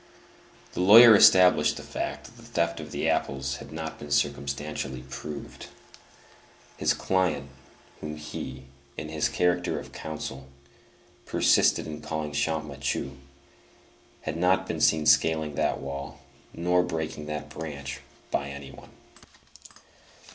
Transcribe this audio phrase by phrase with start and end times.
[0.73, 5.03] The lawyer established the fact that the theft of the apples had not been circumstantially
[5.11, 5.67] proved.
[6.75, 7.49] His client,
[7.99, 8.63] whom he,
[8.97, 10.47] in his character of counsel,
[11.27, 13.15] persisted in calling Champmathieu,
[14.21, 16.17] had not been seen scaling that wall
[16.51, 17.99] nor breaking that branch
[18.31, 18.89] by any one.